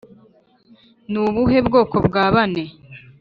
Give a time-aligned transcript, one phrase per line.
[1.11, 2.63] ni ubuhe bwoko bwa bane,